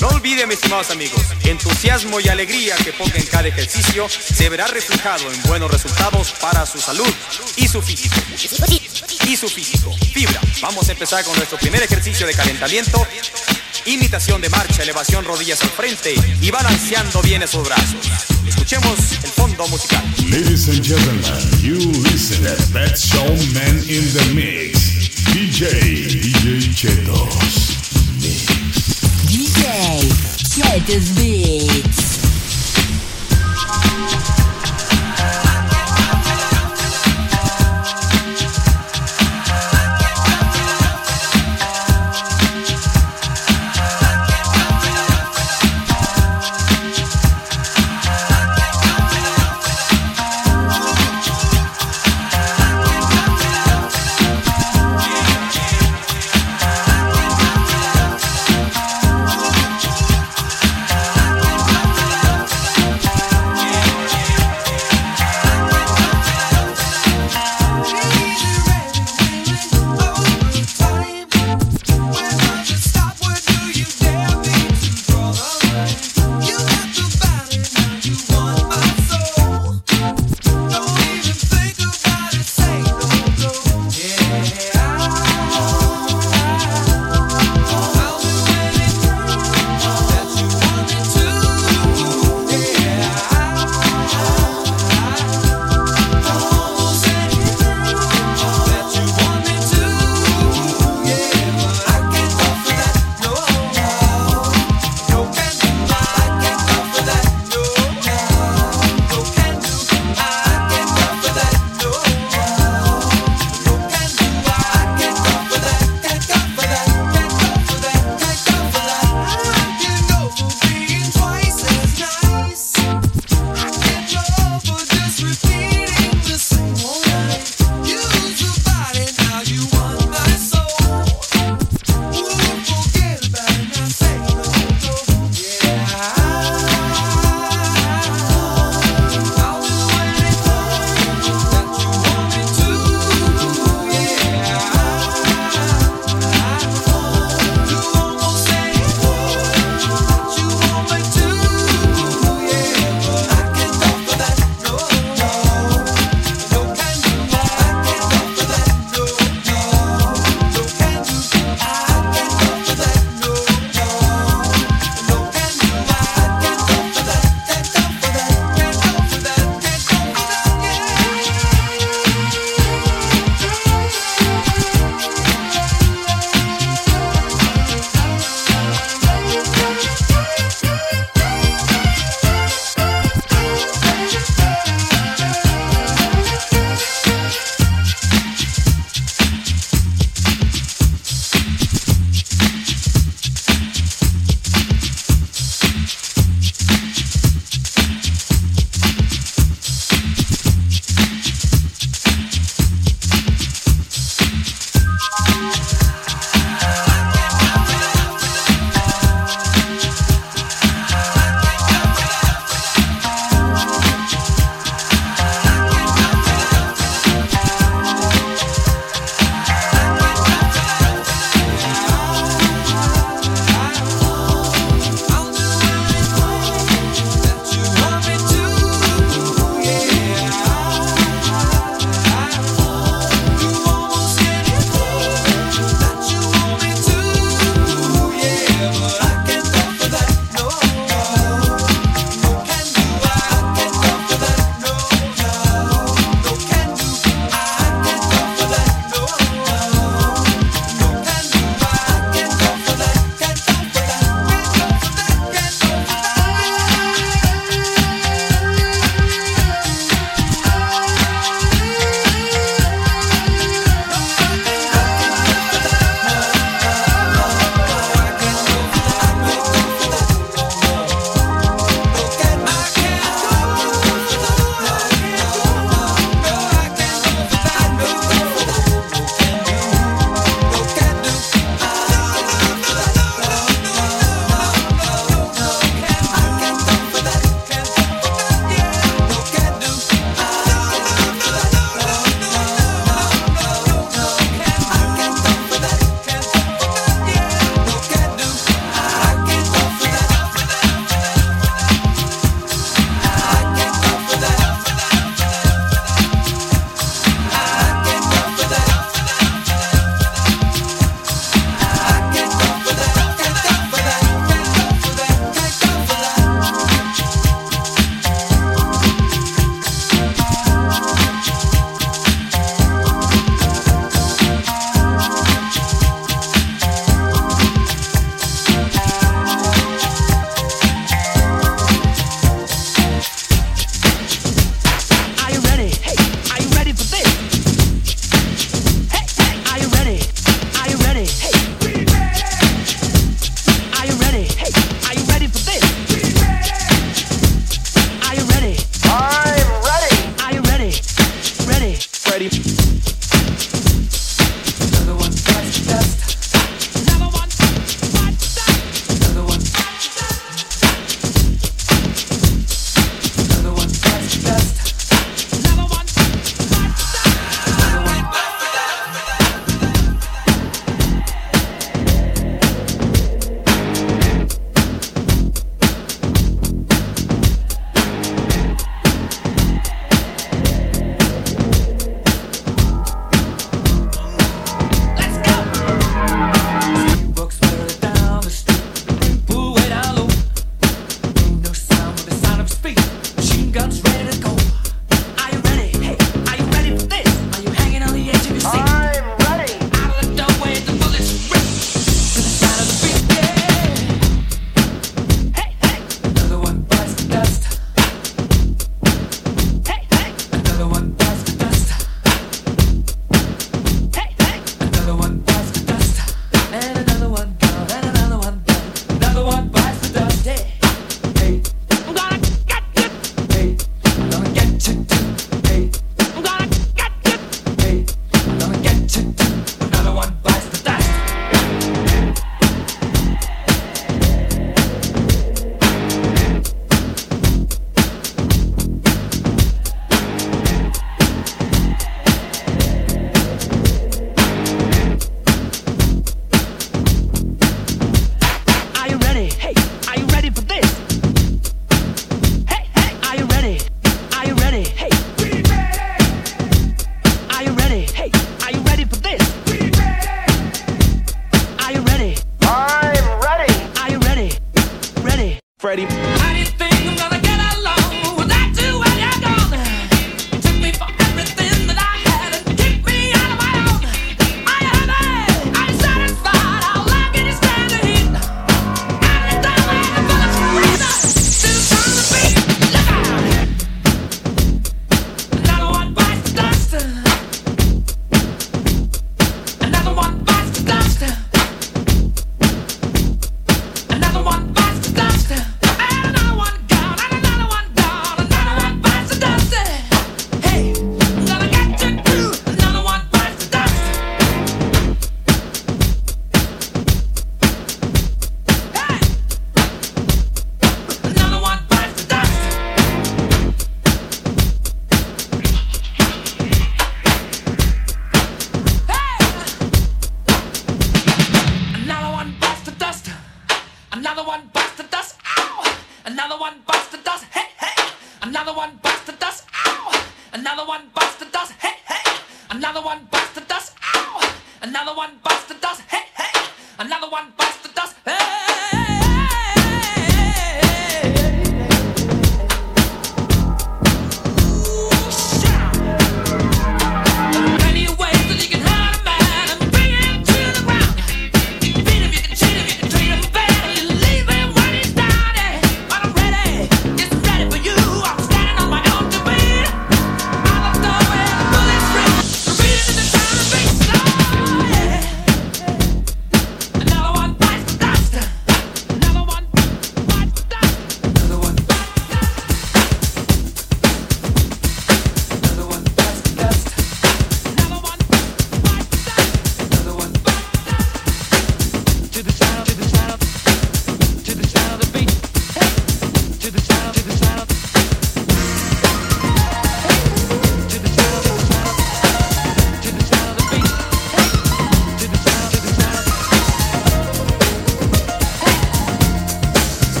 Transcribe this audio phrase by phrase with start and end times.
[0.00, 4.66] No olvide, mis estimados amigos, entusiasmo y alegría que ponga en cada ejercicio se verá
[4.68, 7.12] reflejado en buenos resultados para su salud
[7.56, 8.16] y su físico.
[9.26, 9.94] Y su físico.
[10.12, 10.40] Fibra.
[10.62, 13.06] Vamos a empezar con nuestro primer ejercicio de calentamiento.
[13.86, 18.06] Imitación de marcha, elevación rodillas al frente y balanceando bien esos brazos.
[18.46, 20.04] Escuchemos el fondo musical.
[20.30, 25.08] Ladies and gentlemen, you listen at that showman in the mix.
[25.32, 25.66] DJ,
[26.08, 27.87] DJ Chetos.
[29.78, 30.08] DJ
[30.42, 32.07] Chetos Beats.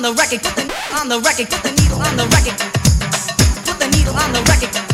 [0.00, 0.62] on the record, put the
[0.94, 2.56] on the record, put the needle on the record,
[3.66, 4.89] put the needle on the record.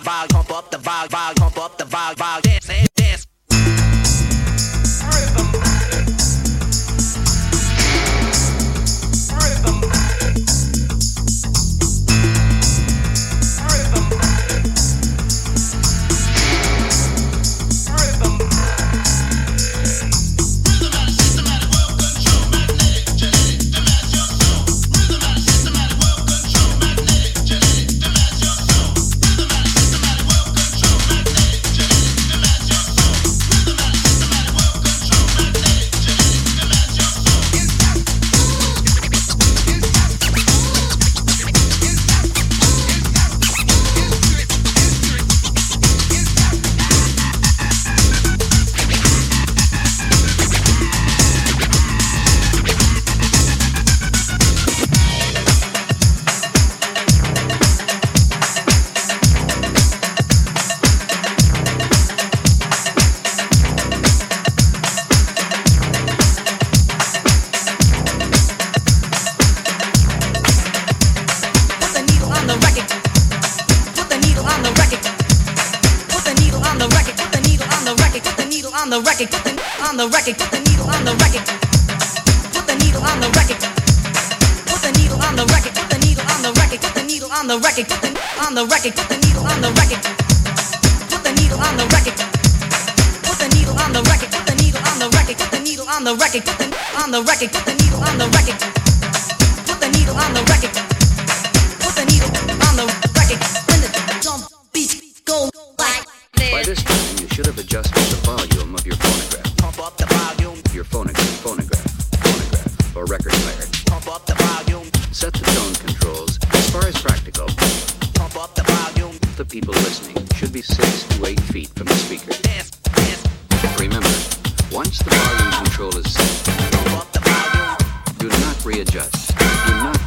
[0.00, 1.41] vibe, pump up the vibe, vibe.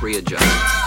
[0.06, 0.85] readjust.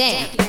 [0.00, 0.39] You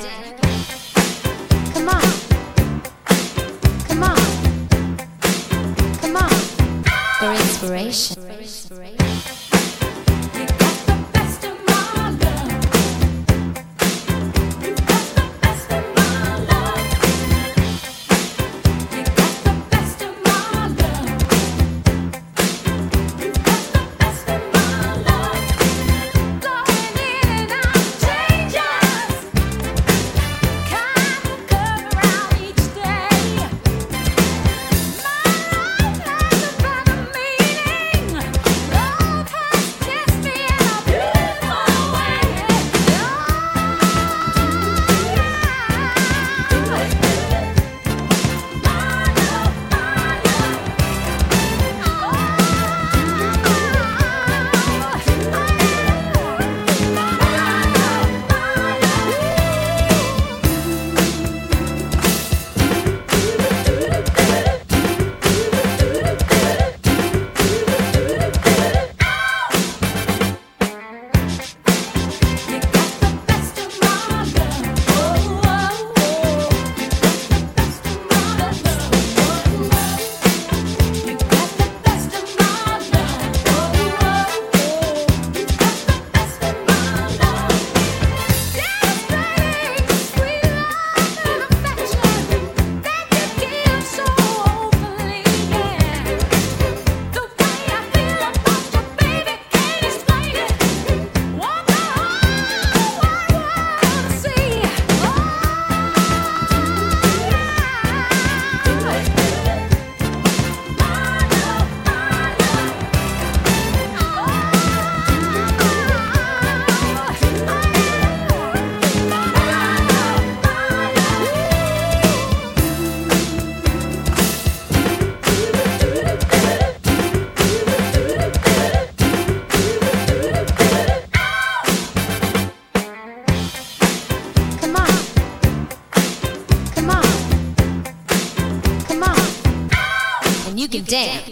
[140.62, 141.28] you can dance.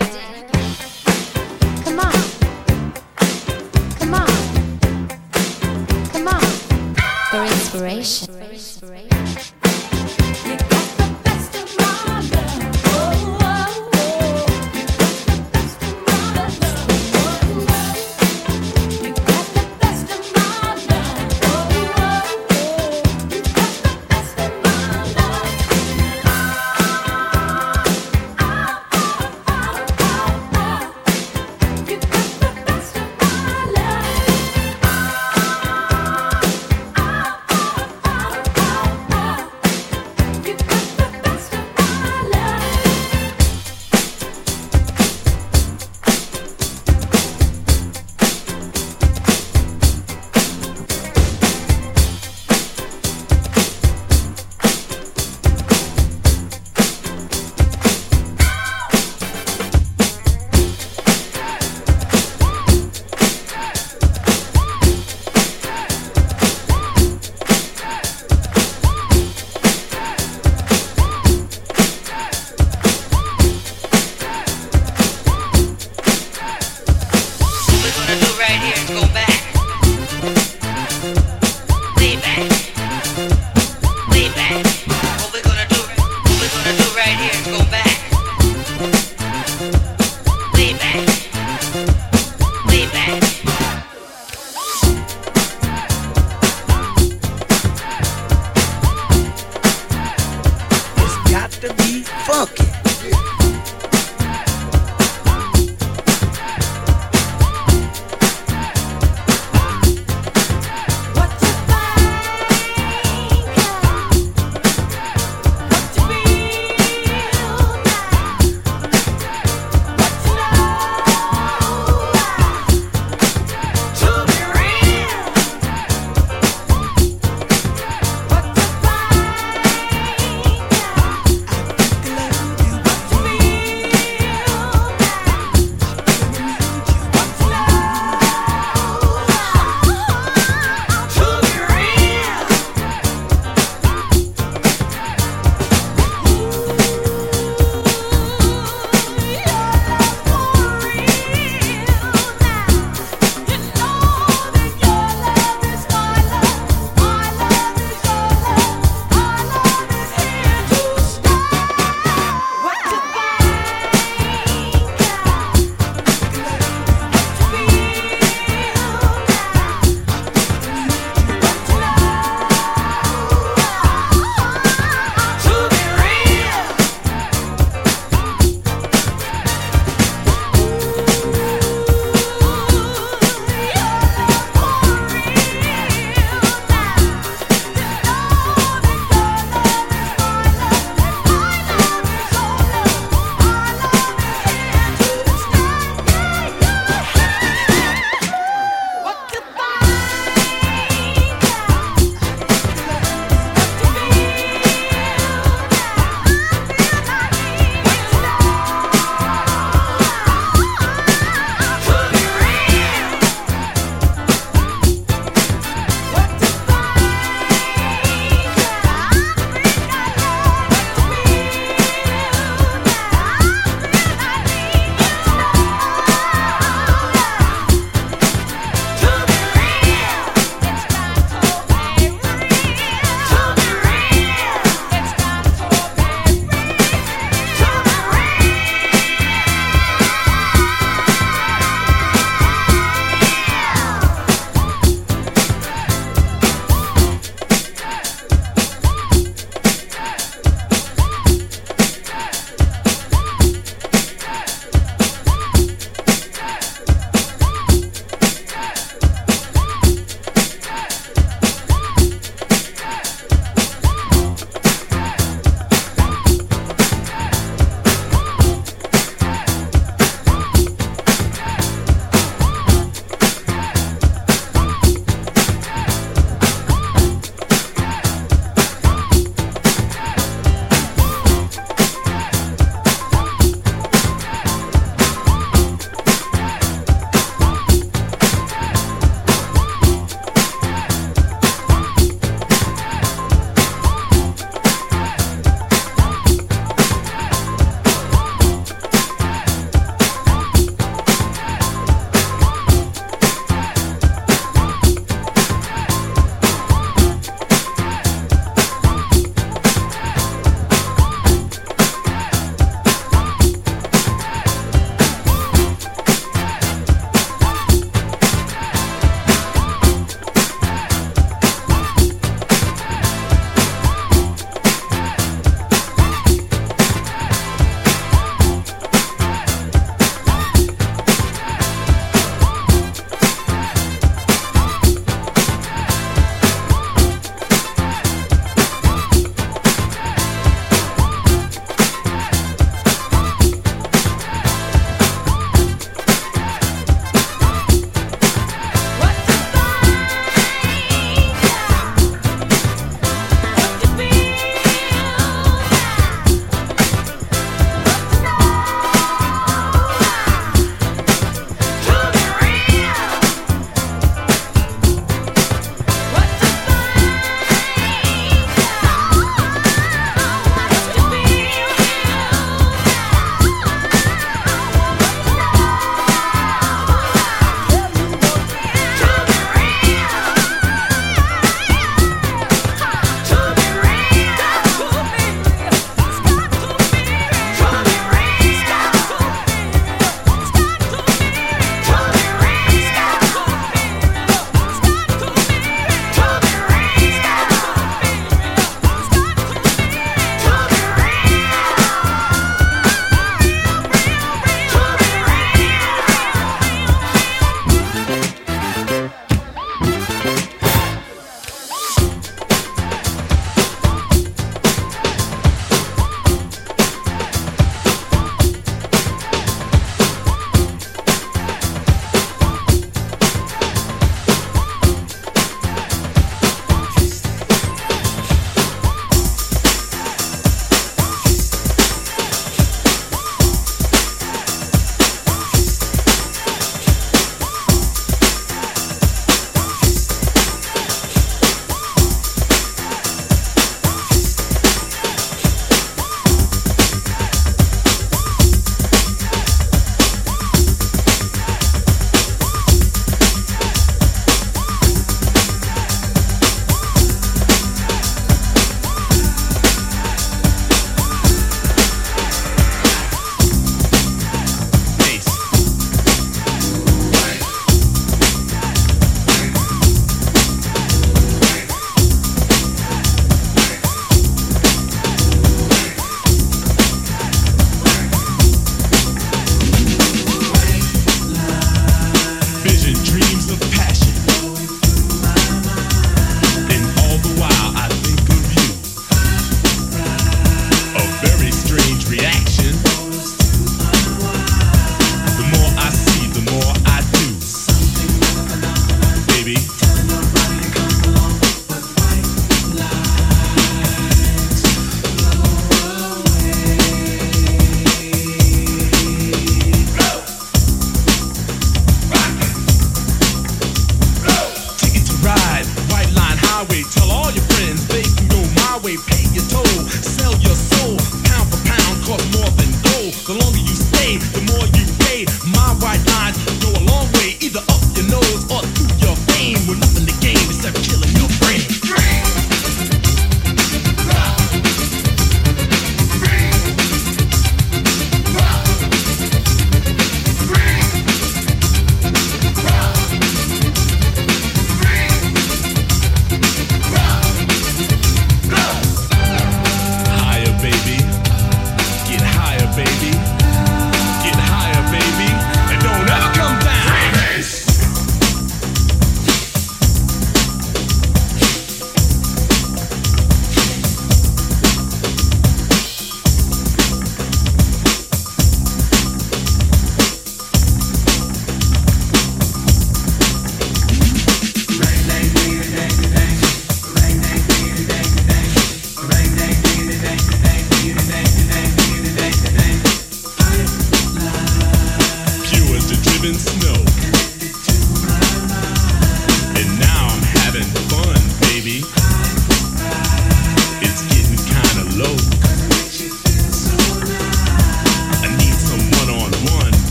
[1.84, 2.13] Come on.
[4.00, 4.28] Come on.
[6.12, 6.42] Come on.
[7.30, 8.29] For inspiration.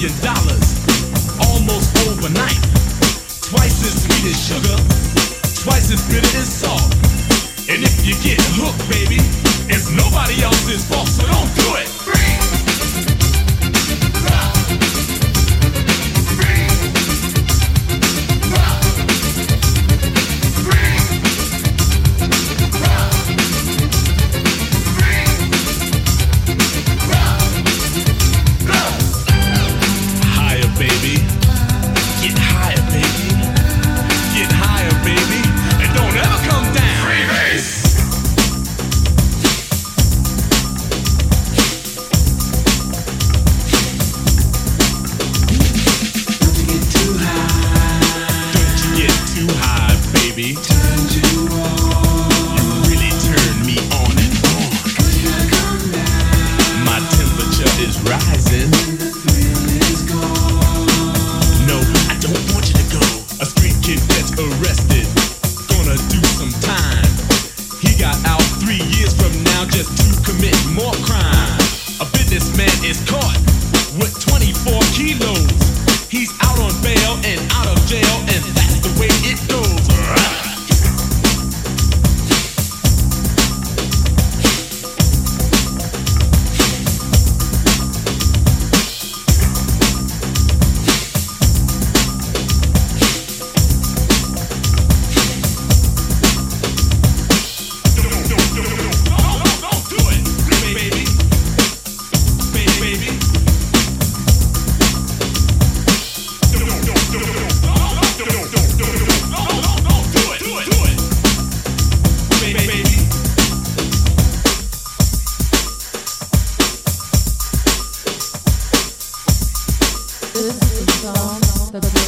[0.00, 0.80] million dollars
[1.50, 2.56] almost overnight.
[3.42, 4.76] Twice as sweet as sugar,
[5.62, 6.82] twice as bitter as salt.
[7.68, 9.20] And if you get hooked, baby,
[9.68, 10.99] it's nobody else's fault.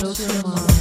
[0.03, 0.72] 都是吗？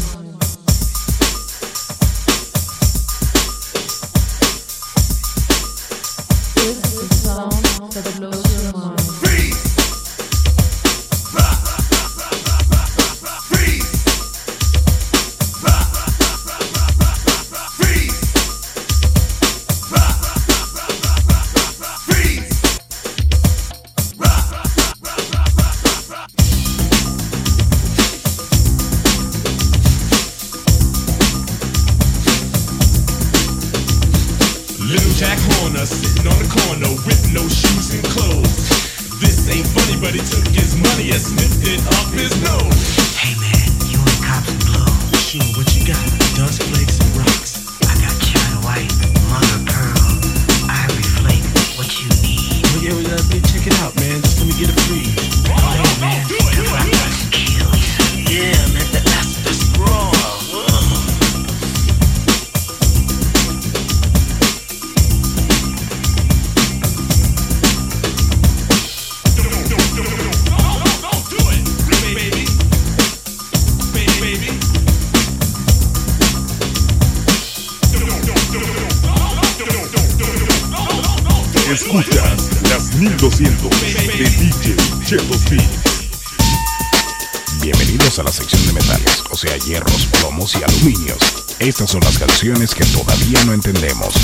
[93.71, 94.20] entendemos.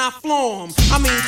[0.00, 0.66] I flow.
[0.92, 1.19] I mean,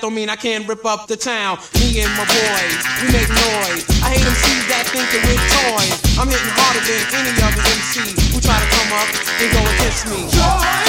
[0.00, 1.58] don't mean I can't rip up the town.
[1.74, 3.84] Me and my boys, we make noise.
[4.02, 6.18] I hate MCs that think they're with toys.
[6.18, 9.08] I'm hitting harder than any other MC who try to come up
[9.42, 10.30] and go against me.
[10.30, 10.87] Joy!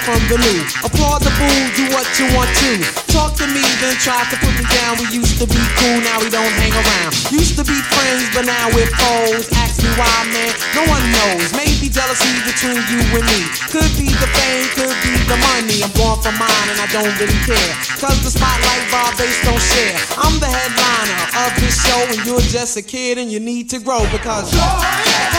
[0.00, 0.60] from the loo.
[0.84, 2.80] Applaud the fool, do what you want to.
[3.12, 4.96] Talk to me, then try to put me down.
[4.96, 7.12] We used to be cool, now we don't hang around.
[7.28, 9.52] Used to be friends, but now we're foes.
[9.52, 11.52] Ask me why, man, no one knows.
[11.52, 13.40] Maybe jealousy between you and me.
[13.68, 15.84] Could be the fame, could be the money.
[15.84, 17.72] I'm going for mine and I don't really care.
[18.00, 19.96] Cause the spotlight vibe they don't share.
[20.16, 23.78] I'm the headliner of this show, and you're just a kid and you need to
[23.78, 24.48] grow because.
[24.52, 25.31] Joy!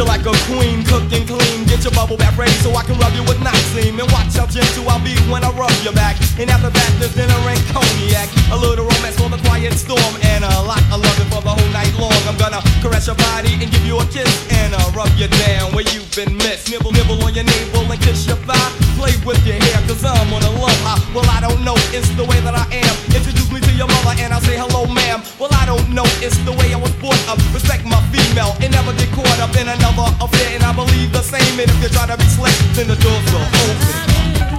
[0.00, 1.64] you like a queen, cooked and clean.
[1.68, 4.00] Get your bubble bath ready so I can rub you with Noxine.
[4.00, 6.16] And watch how gentle I'll be when I rub your back.
[6.40, 8.28] And after that, there's dinner and cognac.
[8.52, 10.14] A little romance for the quiet storm.
[10.32, 12.16] And a lot of loving for the whole night long.
[12.24, 14.32] I'm gonna caress your body and give you a kiss.
[14.64, 16.70] And I'll rub you down where you've been missed.
[16.70, 18.89] Nibble, nibble on your navel and kiss your thigh.
[19.00, 21.00] Play with your hair, cause I'm on a love high.
[21.16, 22.94] Well, I don't know, it's the way that I am.
[23.16, 25.24] Introduce me to your mother and I'll say hello, ma'am.
[25.40, 27.40] Well, I don't know, it's the way I was brought up.
[27.56, 30.52] Respect my female and never get caught up in another affair.
[30.52, 31.56] And I believe the same.
[31.56, 34.49] And if you try to be slick, then the doors will open.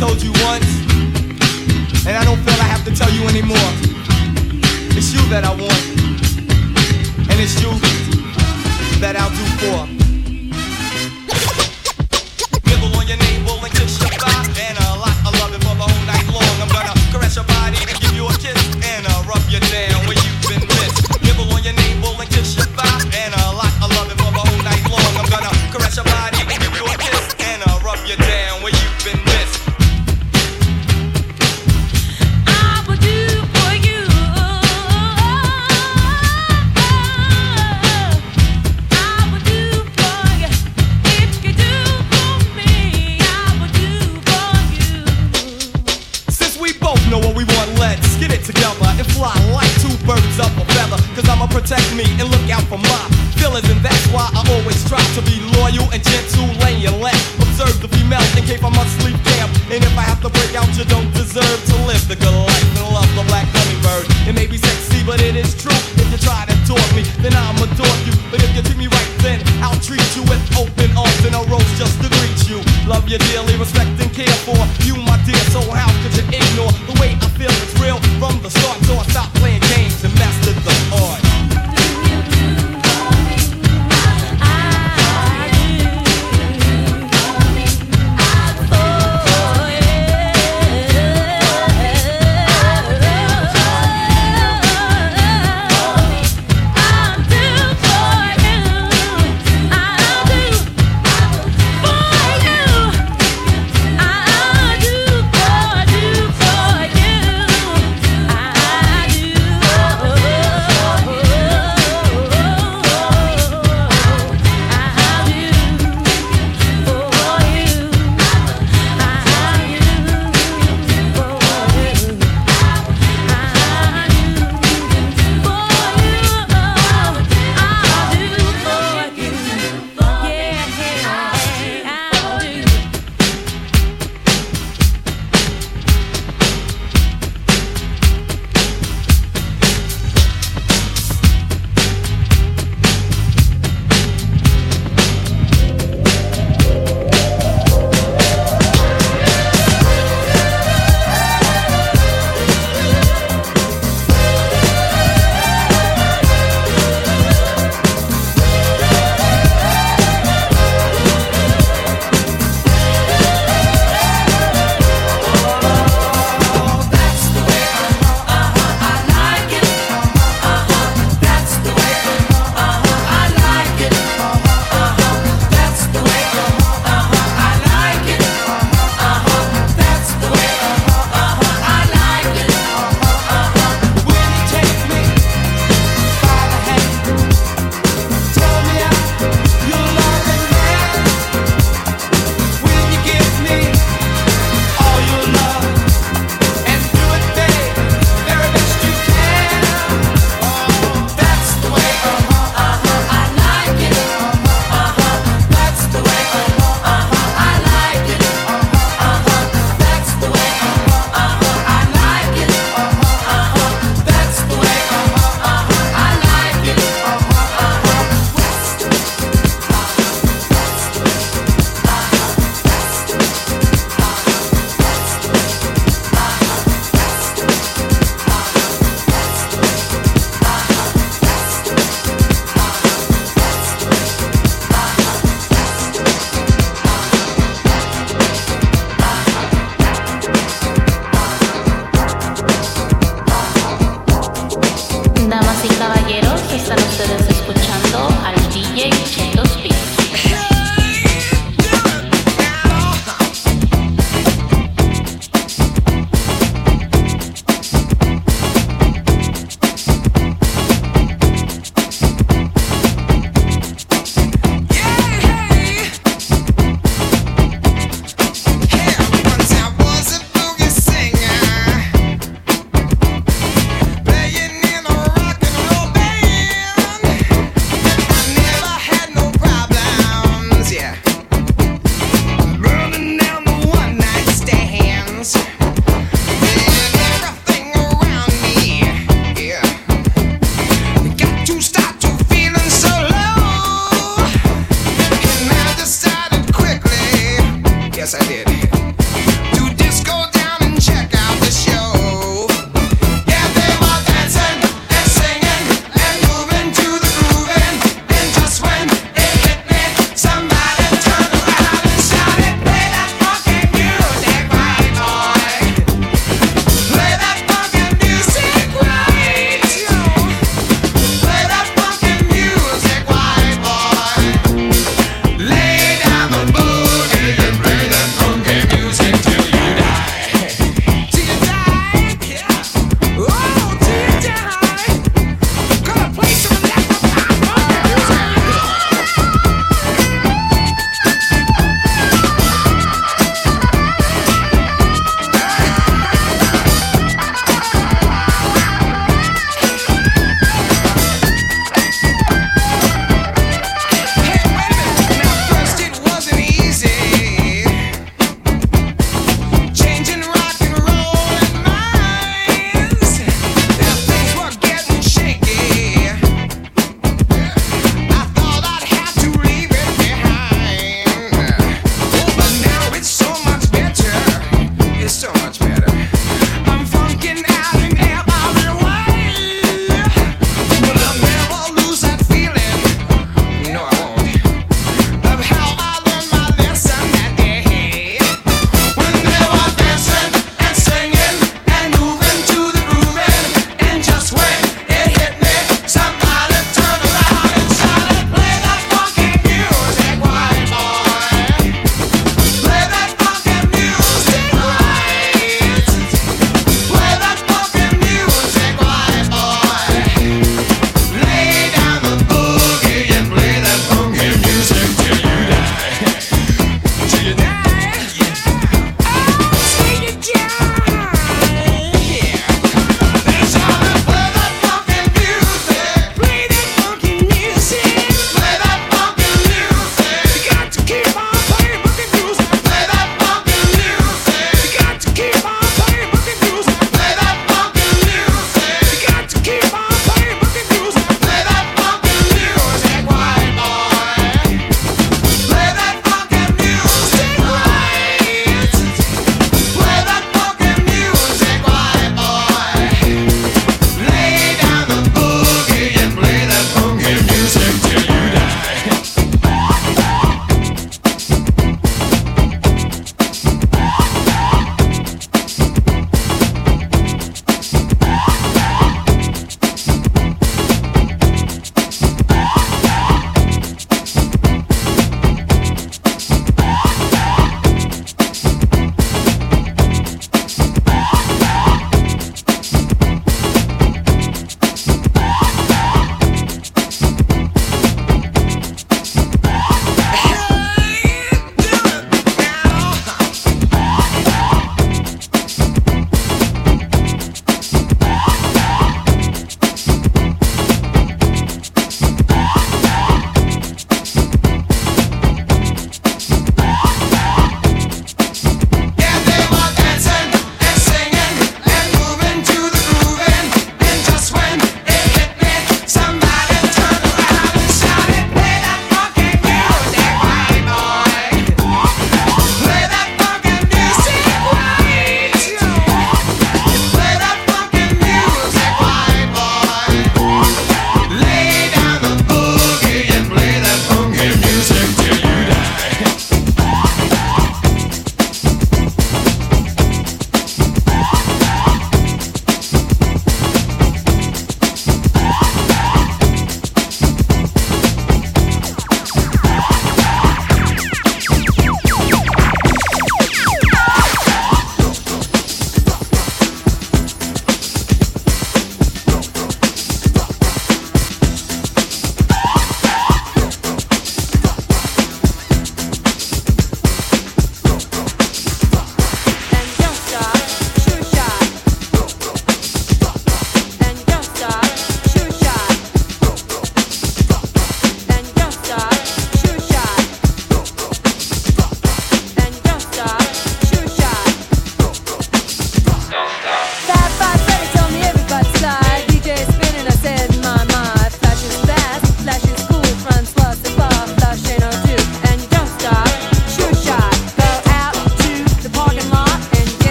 [0.00, 0.64] Told you once,
[2.06, 3.70] and I don't feel I have to tell you anymore.
[4.96, 5.84] It's you that I want,
[7.28, 7.68] and it's you
[9.00, 9.99] that I'll do for.